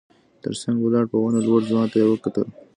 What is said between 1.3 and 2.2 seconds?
لوړ ځوان ته يې